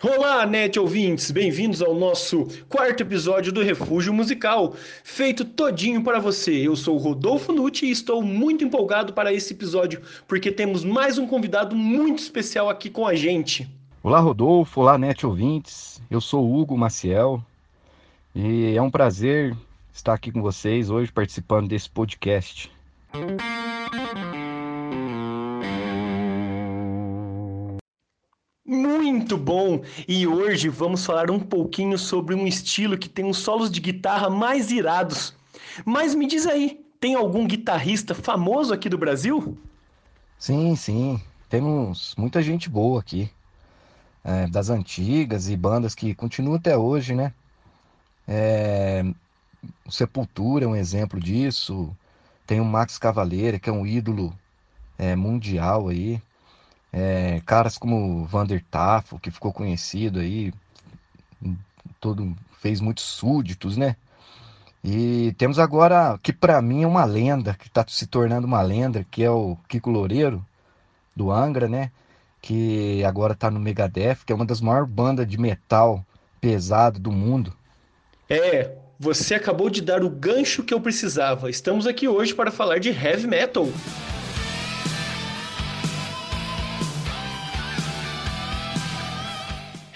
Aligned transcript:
Olá, 0.00 0.46
net 0.46 0.78
ouvintes! 0.78 1.32
Bem-vindos 1.32 1.82
ao 1.82 1.92
nosso 1.92 2.46
quarto 2.68 3.02
episódio 3.02 3.52
do 3.52 3.64
Refúgio 3.64 4.14
Musical, 4.14 4.76
feito 5.02 5.44
todinho 5.44 6.04
para 6.04 6.20
você. 6.20 6.52
Eu 6.52 6.76
sou 6.76 6.94
o 6.94 6.98
Rodolfo 6.98 7.52
Nutti 7.52 7.84
e 7.84 7.90
estou 7.90 8.22
muito 8.22 8.62
empolgado 8.62 9.12
para 9.12 9.32
esse 9.32 9.54
episódio, 9.54 10.00
porque 10.28 10.52
temos 10.52 10.84
mais 10.84 11.18
um 11.18 11.26
convidado 11.26 11.74
muito 11.74 12.20
especial 12.20 12.70
aqui 12.70 12.88
com 12.88 13.08
a 13.08 13.16
gente. 13.16 13.68
Olá, 14.00 14.20
Rodolfo! 14.20 14.82
Olá, 14.82 14.96
net 14.96 15.26
ouvintes! 15.26 16.00
Eu 16.08 16.20
sou 16.20 16.44
o 16.44 16.60
Hugo 16.60 16.78
Maciel 16.78 17.42
e 18.32 18.76
é 18.76 18.80
um 18.80 18.92
prazer 18.92 19.52
estar 19.92 20.14
aqui 20.14 20.30
com 20.30 20.40
vocês 20.40 20.90
hoje 20.90 21.10
participando 21.10 21.66
desse 21.66 21.90
podcast. 21.90 22.70
Muito 29.18 29.36
bom! 29.36 29.82
E 30.06 30.28
hoje 30.28 30.68
vamos 30.68 31.04
falar 31.04 31.28
um 31.28 31.40
pouquinho 31.40 31.98
sobre 31.98 32.36
um 32.36 32.46
estilo 32.46 32.96
que 32.96 33.08
tem 33.08 33.28
os 33.28 33.38
solos 33.38 33.68
de 33.68 33.80
guitarra 33.80 34.30
mais 34.30 34.70
irados. 34.70 35.34
Mas 35.84 36.14
me 36.14 36.24
diz 36.24 36.46
aí, 36.46 36.80
tem 37.00 37.16
algum 37.16 37.44
guitarrista 37.44 38.14
famoso 38.14 38.72
aqui 38.72 38.88
do 38.88 38.96
Brasil? 38.96 39.58
Sim, 40.38 40.76
sim. 40.76 41.20
Temos 41.48 42.14
muita 42.16 42.40
gente 42.40 42.70
boa 42.70 43.00
aqui. 43.00 43.28
É, 44.22 44.46
das 44.46 44.70
antigas 44.70 45.48
e 45.48 45.56
bandas 45.56 45.96
que 45.96 46.14
continuam 46.14 46.54
até 46.54 46.76
hoje, 46.76 47.12
né? 47.12 47.34
É, 48.26 49.04
Sepultura 49.90 50.64
é 50.64 50.68
um 50.68 50.76
exemplo 50.76 51.18
disso. 51.18 51.90
Tem 52.46 52.60
o 52.60 52.64
Max 52.64 52.98
Cavaleira, 52.98 53.58
que 53.58 53.68
é 53.68 53.72
um 53.72 53.84
ídolo 53.84 54.32
é, 54.96 55.16
mundial 55.16 55.88
aí. 55.88 56.22
É, 56.92 57.40
caras 57.44 57.76
como 57.76 58.24
Vander 58.24 58.64
Tafo, 58.70 59.18
que 59.18 59.30
ficou 59.30 59.52
conhecido 59.52 60.20
aí, 60.20 60.52
todo, 62.00 62.34
fez 62.60 62.80
muitos 62.80 63.04
súditos, 63.04 63.76
né? 63.76 63.96
E 64.82 65.34
temos 65.36 65.58
agora, 65.58 66.18
que 66.22 66.32
para 66.32 66.62
mim 66.62 66.84
é 66.84 66.86
uma 66.86 67.04
lenda, 67.04 67.54
que 67.54 67.66
está 67.66 67.84
se 67.86 68.06
tornando 68.06 68.46
uma 68.46 68.62
lenda, 68.62 69.04
que 69.10 69.22
é 69.22 69.30
o 69.30 69.56
Kiko 69.68 69.90
Loureiro, 69.90 70.44
do 71.14 71.30
Angra, 71.30 71.68
né? 71.68 71.90
Que 72.40 73.04
agora 73.04 73.32
está 73.32 73.50
no 73.50 73.58
Megadeth, 73.58 74.18
que 74.24 74.32
é 74.32 74.36
uma 74.36 74.46
das 74.46 74.60
maiores 74.60 74.88
bandas 74.88 75.28
de 75.28 75.38
metal 75.38 76.04
pesado 76.40 76.98
do 77.00 77.10
mundo. 77.10 77.52
É, 78.30 78.70
você 78.98 79.34
acabou 79.34 79.68
de 79.68 79.82
dar 79.82 80.04
o 80.04 80.10
gancho 80.10 80.62
que 80.62 80.72
eu 80.72 80.80
precisava. 80.80 81.50
Estamos 81.50 81.86
aqui 81.86 82.06
hoje 82.06 82.34
para 82.34 82.50
falar 82.50 82.78
de 82.78 82.90
heavy 82.90 83.26
metal. 83.26 83.66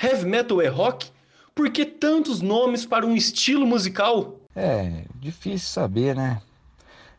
Heavy 0.02 0.26
metal 0.26 0.60
é 0.60 0.66
rock? 0.66 1.12
Por 1.54 1.70
que 1.70 1.86
tantos 1.86 2.40
nomes 2.40 2.84
para 2.84 3.06
um 3.06 3.14
estilo 3.14 3.64
musical? 3.64 4.36
É, 4.56 5.04
difícil 5.14 5.68
saber, 5.68 6.16
né? 6.16 6.42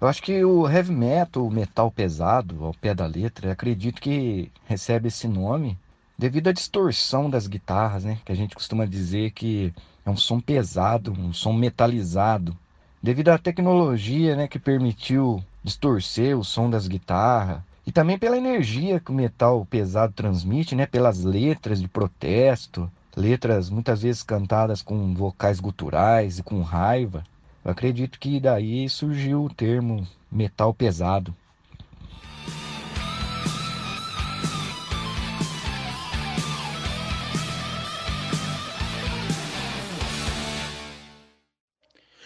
Eu 0.01 0.07
acho 0.09 0.21
que 0.21 0.43
o 0.43 0.69
heavy 0.69 0.91
metal, 0.91 1.47
o 1.47 1.49
metal 1.49 1.89
pesado, 1.89 2.65
ao 2.65 2.73
pé 2.73 2.93
da 2.93 3.05
letra, 3.05 3.53
acredito 3.53 4.01
que 4.01 4.51
recebe 4.65 5.07
esse 5.07 5.29
nome 5.29 5.79
devido 6.17 6.49
à 6.49 6.51
distorção 6.51 7.29
das 7.29 7.47
guitarras, 7.47 8.03
né? 8.03 8.19
Que 8.25 8.33
a 8.33 8.35
gente 8.35 8.53
costuma 8.53 8.85
dizer 8.85 9.31
que 9.31 9.73
é 10.05 10.09
um 10.09 10.17
som 10.17 10.41
pesado, 10.41 11.13
um 11.13 11.31
som 11.31 11.53
metalizado. 11.53 12.53
Devido 13.01 13.29
à 13.29 13.37
tecnologia, 13.37 14.35
né, 14.35 14.45
que 14.45 14.59
permitiu 14.59 15.41
distorcer 15.63 16.37
o 16.37 16.43
som 16.43 16.69
das 16.69 16.85
guitarras, 16.85 17.61
e 17.85 17.91
também 17.91 18.17
pela 18.17 18.37
energia 18.37 18.99
que 18.99 19.11
o 19.11 19.13
metal 19.13 19.65
pesado 19.65 20.13
transmite, 20.13 20.75
né? 20.75 20.85
Pelas 20.85 21.23
letras 21.23 21.81
de 21.81 21.87
protesto, 21.87 22.89
letras 23.15 23.69
muitas 23.69 24.01
vezes 24.01 24.23
cantadas 24.23 24.81
com 24.81 25.13
vocais 25.13 25.59
guturais 25.59 26.39
e 26.39 26.43
com 26.43 26.61
raiva. 26.61 27.23
Eu 27.63 27.71
acredito 27.71 28.19
que 28.19 28.39
daí 28.39 28.87
surgiu 28.89 29.45
o 29.45 29.53
termo 29.53 30.07
metal 30.31 30.73
pesado. 30.73 31.35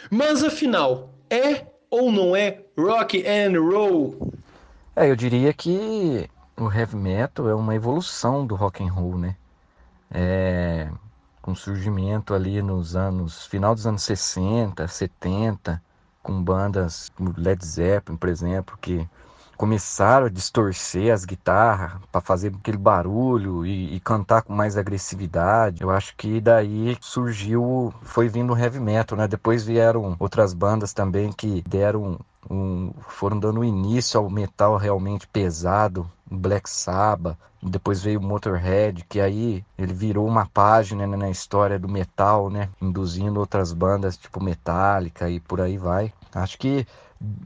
Mas 0.10 0.42
afinal, 0.44 1.14
é 1.30 1.66
ou 1.90 2.12
não 2.12 2.36
é 2.36 2.64
rock 2.78 3.26
and 3.28 3.60
roll? 3.60 4.27
É, 5.00 5.08
eu 5.12 5.16
diria 5.16 5.54
que 5.54 6.28
o 6.60 6.72
heavy 6.72 6.96
metal 6.96 7.48
é 7.48 7.54
uma 7.54 7.76
evolução 7.76 8.48
do 8.48 8.56
rock 8.56 8.84
and 8.84 8.92
roll, 8.92 9.16
né? 9.16 9.36
É, 10.10 10.90
com 11.40 11.54
surgimento 11.54 12.34
ali 12.34 12.64
nos 12.64 12.96
anos 12.96 13.46
final 13.46 13.76
dos 13.76 13.86
anos 13.86 14.02
60, 14.02 14.88
70, 14.88 15.80
com 16.24 16.42
bandas 16.42 17.12
como 17.16 17.32
Led 17.38 17.64
Zeppelin, 17.64 18.18
por 18.18 18.28
exemplo, 18.28 18.76
que 18.82 19.08
começaram 19.56 20.26
a 20.26 20.30
distorcer 20.30 21.14
as 21.14 21.26
guitarras 21.26 22.02
para 22.12 22.20
fazer 22.20 22.52
aquele 22.60 22.78
barulho 22.78 23.68
e, 23.68 23.94
e, 23.96 24.00
cantar 24.00 24.42
com 24.42 24.54
mais 24.54 24.78
agressividade. 24.78 25.84
Eu 25.84 25.92
acho 25.92 26.16
que 26.18 26.42
daí 26.42 26.98
surgiu, 27.02 27.94
foi 28.02 28.28
vindo 28.28 28.52
o 28.52 28.58
heavy 28.58 28.80
metal, 28.80 29.16
né? 29.16 29.28
Depois 29.28 29.64
vieram 29.64 30.16
outras 30.18 30.56
bandas 30.56 30.92
também 30.92 31.32
que 31.32 31.62
deram 31.68 32.20
um, 32.50 32.92
foram 33.08 33.40
dando 33.40 33.64
início 33.64 34.20
ao 34.20 34.30
metal 34.30 34.78
realmente 34.78 35.28
pesado, 35.28 36.10
Black 36.30 36.70
Sabbath, 36.70 37.38
depois 37.62 38.02
veio 38.02 38.20
o 38.20 38.24
Motorhead, 38.24 39.04
que 39.10 39.20
aí 39.20 39.64
ele 39.78 39.94
virou 39.94 40.28
uma 40.28 40.46
página 40.46 41.08
né, 41.08 41.18
na 41.18 41.30
história 41.30 41.80
do 41.80 41.88
metal, 41.88 42.50
né, 42.50 42.70
induzindo 42.82 43.40
outras 43.40 43.74
bandas 43.74 44.18
tipo 44.18 44.44
Metallica 44.44 45.30
e 45.30 45.40
por 45.40 45.62
aí 45.62 45.78
vai. 45.78 46.14
Acho 46.34 46.58
que 46.58 46.86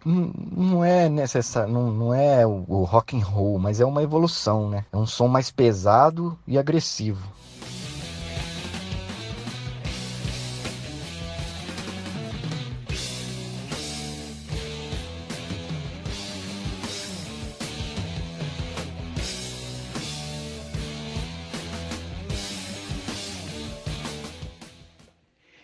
não 0.04 0.84
é 0.84 1.08
necessário, 1.08 1.74
não, 1.74 1.92
não 1.92 2.14
é 2.14 2.46
o, 2.46 2.66
o 2.68 2.84
rock 2.84 3.18
and 3.18 3.24
roll, 3.24 3.58
mas 3.58 3.80
é 3.80 3.86
uma 3.86 4.04
evolução, 4.04 4.70
né? 4.70 4.86
É 4.92 4.98
um 4.98 5.06
som 5.06 5.30
mais 5.30 5.50
pesado 5.50 6.38
e 6.46 6.58
agressivo. 6.58 7.26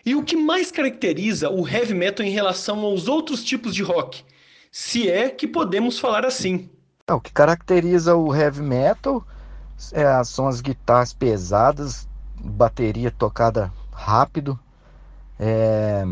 E 0.08 0.14
o 0.14 0.22
que 0.22 0.34
mais 0.34 0.72
caracteriza 0.72 1.50
o 1.50 1.68
heavy 1.68 1.92
metal 1.92 2.24
em 2.24 2.30
relação 2.30 2.80
aos 2.80 3.08
outros 3.08 3.44
tipos 3.44 3.74
de 3.74 3.82
rock? 3.82 4.24
Se 4.72 5.06
é 5.06 5.28
que 5.28 5.46
podemos 5.46 5.98
falar 5.98 6.24
assim. 6.24 6.70
É, 7.06 7.12
o 7.12 7.20
que 7.20 7.30
caracteriza 7.30 8.16
o 8.16 8.34
heavy 8.34 8.62
metal 8.62 9.22
é, 9.92 10.24
são 10.24 10.48
as 10.48 10.62
guitarras 10.62 11.12
pesadas, 11.12 12.08
bateria 12.42 13.10
tocada 13.10 13.70
rápido, 13.92 14.58
é, 15.38 16.06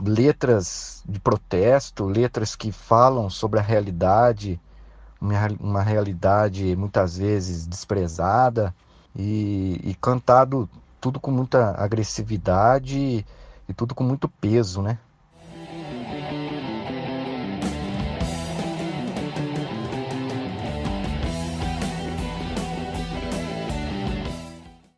letras 0.00 1.02
de 1.08 1.18
protesto, 1.18 2.06
letras 2.06 2.54
que 2.54 2.70
falam 2.70 3.28
sobre 3.28 3.58
a 3.58 3.62
realidade, 3.64 4.60
uma, 5.20 5.82
realidade 5.82 6.76
muitas 6.76 7.18
vezes 7.18 7.66
desprezada 7.66 8.72
e, 9.16 9.80
e 9.82 9.96
cantado 10.00 10.70
tudo 11.00 11.18
com 11.18 11.30
muita 11.30 11.72
agressividade 11.82 13.24
e 13.68 13.74
tudo 13.74 13.94
com 13.94 14.04
muito 14.04 14.28
peso, 14.28 14.82
né? 14.82 14.98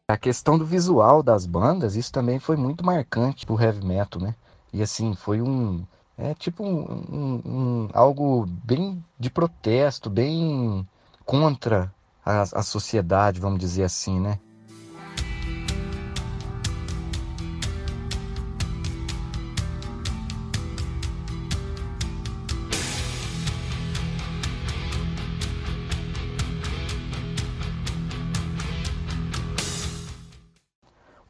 A 0.09 0.17
questão 0.19 0.59
do 0.59 0.67
visual 0.67 1.23
das 1.23 1.47
bandas, 1.47 1.97
isso 1.97 2.12
também 2.12 2.38
foi 2.38 2.56
muito 2.56 2.85
marcante 2.85 3.47
pro 3.47 3.59
heavy 3.59 3.82
metal, 3.82 4.21
né? 4.21 4.35
E 4.73 4.82
assim, 4.82 5.15
foi 5.15 5.41
um. 5.41 5.87
É 6.19 6.35
tipo 6.35 6.62
um, 6.62 6.82
um, 7.11 7.43
um 7.47 7.88
algo 7.94 8.47
bem 8.47 9.03
de 9.19 9.31
protesto, 9.31 10.11
bem 10.11 10.87
contra 11.25 11.91
a, 12.25 12.43
a 12.43 12.62
sociedade, 12.62 13.41
vamos 13.41 13.59
dizer 13.59 13.85
assim, 13.85 14.21
né? 14.21 14.38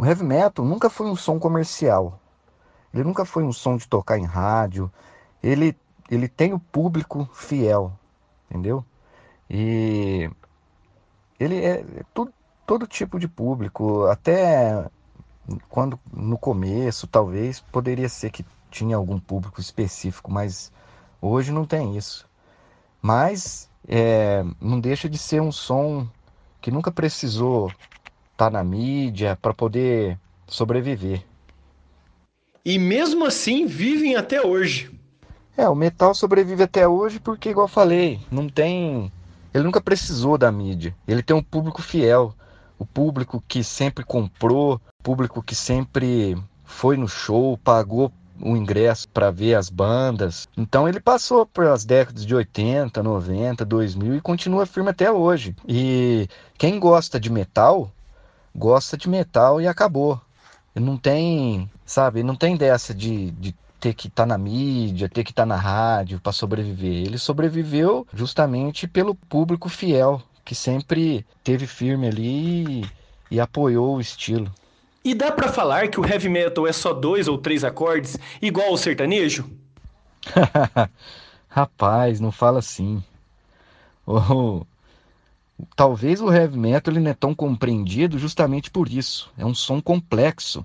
O 0.02 0.04
heavy 0.04 0.25
metal 0.25 0.64
nunca 0.64 0.90
foi 0.90 1.06
um 1.06 1.14
som 1.14 1.38
comercial. 1.38 2.19
Ele 2.93 3.04
nunca 3.04 3.25
foi 3.25 3.44
um 3.44 3.52
som 3.52 3.76
de 3.76 3.87
tocar 3.87 4.19
em 4.19 4.25
rádio. 4.25 4.90
Ele, 5.40 5.76
ele 6.10 6.26
tem 6.26 6.52
o 6.52 6.58
público 6.58 7.31
fiel, 7.32 7.93
entendeu? 8.50 8.84
E 9.49 10.28
ele 11.38 11.64
é, 11.64 11.82
é 11.82 12.02
tudo, 12.12 12.34
todo 12.66 12.84
tipo 12.84 13.16
de 13.16 13.28
público, 13.28 14.04
até 14.06 14.90
quando 15.69 15.96
no 16.12 16.37
começo 16.37 17.06
talvez 17.06 17.60
poderia 17.60 18.08
ser 18.08 18.32
que 18.32 18.44
tinha 18.72 18.96
algum 18.96 19.20
público 19.20 19.60
específico, 19.60 20.32
mas 20.32 20.72
hoje 21.20 21.52
não 21.52 21.64
tem 21.64 21.96
isso. 21.96 22.28
Mas 23.00 23.70
é, 23.87 24.44
não 24.60 24.81
deixa 24.81 25.08
de 25.08 25.16
ser 25.16 25.40
um 25.40 25.52
som 25.52 26.08
que 26.60 26.72
nunca 26.72 26.90
precisou 26.90 27.70
estar 28.43 28.50
tá 28.50 28.50
na 28.50 28.65
mídia 28.65 29.39
para 29.41 29.55
poder 29.55 30.19
sobreviver. 30.47 31.23
E 32.65 32.79
mesmo 32.79 33.25
assim 33.25 33.67
vivem 33.67 34.17
até 34.17 34.44
hoje. 34.44 34.91
É, 35.56 35.69
o 35.69 35.75
metal 35.75 36.15
sobrevive 36.15 36.62
até 36.62 36.87
hoje 36.89 37.21
porque, 37.21 37.50
igual 37.50 37.67
eu 37.67 37.73
falei, 37.73 38.21
não 38.31 38.49
tem. 38.49 39.12
Ele 39.53 39.65
nunca 39.65 39.81
precisou 39.81 40.39
da 40.39 40.50
mídia. 40.50 40.94
Ele 41.06 41.23
tem 41.23 41.37
um 41.37 41.43
público 41.43 41.83
fiel. 41.83 42.35
O 42.79 42.87
público 42.87 43.43
que 43.47 43.62
sempre 43.62 44.05
comprou, 44.05 44.75
o 44.75 45.03
público 45.03 45.43
que 45.43 45.55
sempre 45.55 46.37
foi 46.65 46.97
no 46.97 47.06
show, 47.06 47.56
pagou 47.59 48.11
o 48.41 48.56
ingresso 48.56 49.09
para 49.09 49.31
ver 49.31 49.55
as 49.55 49.69
bandas. 49.69 50.49
Então 50.56 50.88
ele 50.88 50.99
passou 51.00 51.47
pelas 51.47 51.85
décadas 51.85 52.25
de 52.27 52.35
80, 52.35 53.03
90, 53.03 53.65
2000 53.65 54.17
e 54.17 54.21
continua 54.21 54.67
firme 54.67 54.91
até 54.91 55.12
hoje. 55.12 55.55
E 55.69 56.27
quem 56.59 56.81
gosta 56.81 57.21
de 57.21 57.31
metal, 57.31 57.93
gosta 58.54 58.96
de 58.96 59.08
metal 59.08 59.60
e 59.60 59.66
acabou. 59.66 60.20
Não 60.75 60.96
tem, 60.96 61.70
sabe, 61.84 62.22
não 62.22 62.34
tem 62.34 62.56
dessa 62.56 62.94
de, 62.94 63.31
de 63.32 63.54
ter 63.78 63.94
que 63.94 64.08
estar 64.08 64.22
tá 64.22 64.26
na 64.26 64.38
mídia, 64.38 65.08
ter 65.08 65.25
que 65.25 65.32
estar 65.32 65.43
tá 65.43 65.46
na 65.46 65.56
rádio 65.56 66.20
para 66.20 66.32
sobreviver. 66.32 67.06
Ele 67.06 67.19
sobreviveu 67.19 68.06
justamente 68.14 68.87
pelo 68.87 69.14
público 69.14 69.69
fiel 69.69 70.22
que 70.44 70.54
sempre 70.54 71.26
teve 71.44 71.66
firme 71.66 72.08
ali 72.08 72.82
e, 72.82 72.90
e 73.32 73.40
apoiou 73.40 73.96
o 73.96 74.00
estilo. 74.00 74.52
E 75.04 75.14
dá 75.14 75.32
para 75.32 75.52
falar 75.52 75.88
que 75.88 75.99
o 75.99 76.06
heavy 76.06 76.28
metal 76.28 76.66
é 76.66 76.72
só 76.72 76.93
dois 76.93 77.26
ou 77.26 77.37
três 77.37 77.64
acordes, 77.64 78.16
igual 78.40 78.69
ao 78.69 78.76
sertanejo? 78.76 79.50
Rapaz, 81.49 82.20
não 82.20 82.31
fala 82.31 82.60
assim. 82.60 83.02
Oh, 84.06 84.64
talvez 85.76 86.20
o 86.20 86.32
heavy 86.32 86.59
metal 86.59 86.93
ele 86.93 87.00
não 87.00 87.11
é 87.11 87.14
tão 87.14 87.35
compreendido 87.35 88.19
justamente 88.19 88.70
por 88.70 88.88
isso. 88.88 89.31
É 89.37 89.44
um 89.44 89.55
som 89.55 89.81
complexo. 89.81 90.64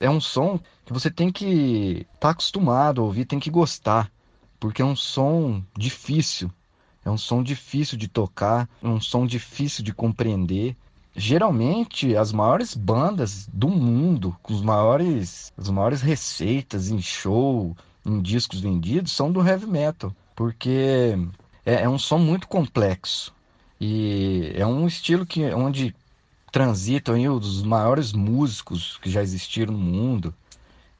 É 0.00 0.08
um 0.08 0.20
som 0.20 0.60
que 0.84 0.92
você 0.92 1.10
tem 1.10 1.30
que 1.32 2.06
estar 2.14 2.18
tá 2.20 2.30
acostumado 2.30 3.00
a 3.00 3.04
ouvir, 3.04 3.24
tem 3.24 3.40
que 3.40 3.50
gostar, 3.50 4.10
porque 4.60 4.80
é 4.80 4.84
um 4.84 4.94
som 4.94 5.62
difícil. 5.76 6.50
É 7.04 7.10
um 7.10 7.18
som 7.18 7.42
difícil 7.42 7.98
de 7.98 8.06
tocar, 8.06 8.68
é 8.82 8.86
um 8.86 9.00
som 9.00 9.26
difícil 9.26 9.82
de 9.82 9.92
compreender 9.92 10.76
geralmente 11.16 12.14
as 12.16 12.32
maiores 12.32 12.74
bandas 12.74 13.48
do 13.52 13.68
mundo, 13.68 14.36
com 14.40 14.54
os 14.54 14.62
maiores, 14.62 15.52
as 15.56 15.68
maiores 15.68 16.00
receitas 16.00 16.90
em 16.90 17.00
show, 17.00 17.76
em 18.06 18.22
discos 18.22 18.60
vendidos, 18.60 19.12
são 19.12 19.32
do 19.32 19.44
heavy 19.44 19.66
metal, 19.66 20.14
porque 20.36 21.18
é, 21.66 21.82
é 21.82 21.88
um 21.88 21.98
som 21.98 22.18
muito 22.18 22.46
complexo 22.46 23.34
e 23.80 24.52
é 24.54 24.66
um 24.66 24.86
estilo 24.86 25.24
que 25.24 25.44
onde 25.52 25.94
transitam 26.50 27.14
aí 27.14 27.28
os 27.28 27.62
maiores 27.62 28.12
músicos 28.12 28.98
que 29.00 29.10
já 29.10 29.22
existiram 29.22 29.72
no 29.72 29.78
mundo. 29.78 30.34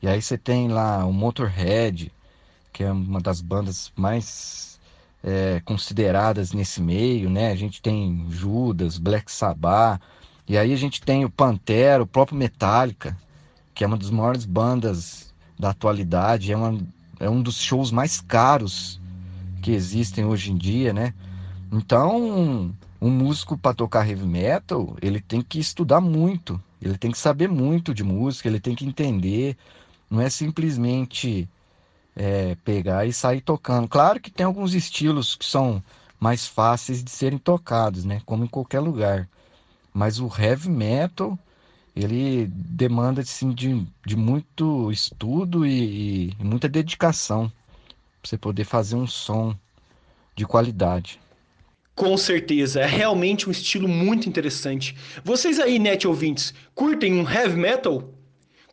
E 0.01 0.07
aí 0.07 0.23
você 0.23 0.39
tem 0.39 0.69
lá 0.69 1.05
o 1.05 1.13
Motorhead, 1.13 2.13
que 2.73 2.85
é 2.85 2.93
uma 2.93 3.21
das 3.21 3.41
bandas 3.41 3.91
mais 3.97 4.79
é, 5.25 5.61
consideradas 5.65 6.53
nesse 6.53 6.81
meio, 6.81 7.29
né? 7.29 7.51
A 7.51 7.57
gente 7.57 7.83
tem 7.83 8.27
Judas, 8.31 8.99
Black 8.99 9.31
Sabbath, 9.33 10.01
e 10.47 10.57
aí 10.57 10.73
a 10.73 10.77
gente 10.77 11.03
tem 11.03 11.25
o 11.25 11.31
Pantera, 11.31 12.03
o 12.03 12.07
próprio 12.07 12.39
Metallica, 12.39 13.17
que 13.75 13.83
é 13.83 13.87
uma 13.87 13.97
das 13.97 14.11
maiores 14.11 14.45
bandas 14.45 15.35
da 15.59 15.71
atualidade, 15.71 16.53
é, 16.53 16.57
uma, 16.57 16.79
é 17.19 17.29
um 17.29 17.43
dos 17.43 17.61
shows 17.61 17.91
mais 17.91 18.21
caros 18.21 19.01
que 19.61 19.73
existem 19.73 20.25
hoje 20.25 20.53
em 20.53 20.57
dia, 20.57 20.93
né? 20.93 21.13
Então, 21.73 22.75
um 23.01 23.11
músico 23.11 23.57
para 23.57 23.75
tocar 23.75 24.09
heavy 24.09 24.27
metal, 24.27 24.97
ele 25.03 25.21
tem 25.21 25.43
que 25.43 25.59
estudar 25.59 26.01
muito, 26.01 26.61
ele 26.81 26.97
tem 26.97 27.11
que 27.11 27.19
saber 27.19 27.49
muito 27.49 27.93
de 27.95 28.03
música, 28.03 28.49
ele 28.49 28.61
tem 28.61 28.75
que 28.75 28.87
entender, 28.87 29.57
não 30.11 30.21
é 30.21 30.31
simplesmente 30.31 31.49
é, 32.17 32.57
pegar 32.65 33.07
e 33.07 33.13
sair 33.13 33.41
tocando. 33.41 33.87
Claro 33.87 34.21
que 34.21 34.31
tem 34.31 34.47
alguns 34.47 34.75
estilos 34.75 35.37
que 35.37 35.45
são 35.45 35.83
mais 36.19 36.47
fáceis 36.47 37.03
de 37.05 37.11
serem 37.11 37.39
tocados, 37.39 38.05
né? 38.05 38.21
Como 38.25 38.45
em 38.45 38.49
qualquer 38.49 38.81
lugar. 38.81 39.29
Mas 39.93 40.21
o 40.21 40.31
heavy 40.37 40.71
metal, 40.71 41.39
ele 41.95 42.47
demanda 42.47 43.21
assim, 43.21 43.53
de, 43.53 43.87
de 44.07 44.17
muito 44.17 44.91
estudo 44.91 45.67
e, 45.67 46.31
e 46.31 46.45
muita 46.45 46.69
dedicação 46.69 47.49
para 48.21 48.31
você 48.31 48.39
poder 48.39 48.65
fazer 48.65 48.97
um 48.97 49.07
som 49.07 49.55
de 50.35 50.47
qualidade. 50.47 51.21
Com 51.99 52.17
certeza, 52.17 52.81
é 52.81 52.87
realmente 52.87 53.49
um 53.49 53.51
estilo 53.51 53.89
muito 53.89 54.29
interessante. 54.29 54.95
Vocês 55.25 55.59
aí, 55.59 55.81
net 55.81 56.07
ouvintes, 56.07 56.55
curtem 56.73 57.15
um 57.15 57.29
heavy 57.29 57.57
metal? 57.57 58.15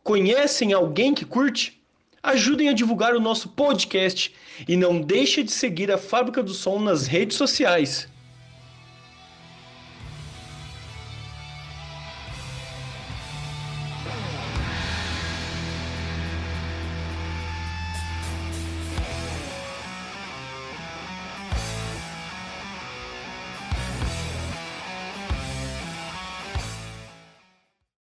Conhecem 0.04 0.72
alguém 0.72 1.12
que 1.12 1.24
curte? 1.24 1.76
ajudem 2.22 2.68
a 2.68 2.72
divulgar 2.72 3.14
o 3.14 3.20
nosso 3.20 3.50
podcast 3.50 4.34
e 4.66 4.76
não 4.76 5.00
deixe 5.00 5.44
de 5.44 5.52
seguir 5.52 5.92
a 5.92 5.98
Fábrica 5.98 6.42
do 6.42 6.52
Som 6.52 6.80
nas 6.80 7.06
redes 7.06 7.36
sociais. 7.36 8.08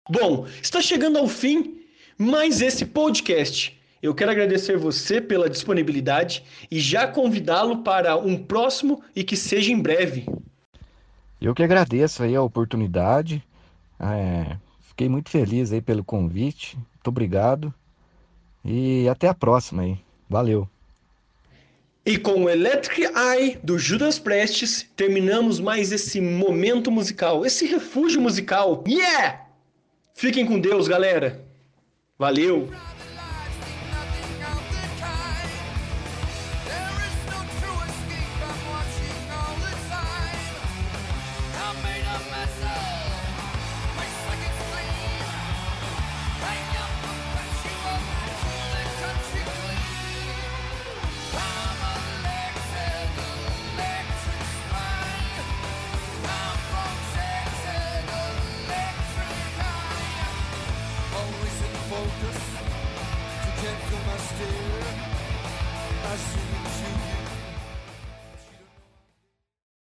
Bom, 0.08 0.46
está 0.62 0.82
chegando 0.82 1.18
ao 1.18 1.28
fim 1.28 1.82
mais 2.16 2.62
esse 2.62 2.86
podcast. 2.86 3.76
Eu 4.04 4.14
quero 4.14 4.30
agradecer 4.30 4.78
você 4.78 5.20
pela 5.20 5.50
disponibilidade 5.50 6.44
e 6.70 6.80
já 6.80 7.08
convidá-lo 7.08 7.80
para 7.80 8.16
um 8.16 8.38
próximo 8.38 9.02
e 9.16 9.24
que 9.24 9.36
seja 9.36 9.72
em 9.72 9.82
breve. 9.82 10.28
Eu 11.42 11.56
que 11.56 11.64
agradeço 11.64 12.22
aí 12.22 12.36
a 12.36 12.42
oportunidade. 12.44 13.44
É, 14.00 14.58
fiquei 14.90 15.10
muito 15.10 15.32
feliz 15.32 15.74
aí 15.74 15.82
pelo 15.82 16.04
convite. 16.04 16.76
Muito 16.76 17.08
obrigado. 17.08 17.74
E 18.64 19.10
até 19.10 19.28
a 19.28 19.34
próxima 19.34 19.82
aí. 19.82 19.98
Valeu. 20.30 20.70
E 22.06 22.20
com 22.20 22.44
o 22.44 22.50
Electric 22.50 23.02
Eye 23.02 23.58
do 23.64 23.80
Judas 23.80 24.20
Prestes, 24.20 24.88
terminamos 24.96 25.60
mais 25.60 25.92
esse 25.92 26.22
momento 26.22 26.92
musical, 26.92 27.44
esse 27.44 27.66
refúgio 27.66 28.22
musical. 28.22 28.84
Yeah! 28.88 29.45
Fiquem 30.18 30.46
com 30.46 30.58
Deus, 30.58 30.88
galera. 30.88 31.46
Valeu! 32.18 32.70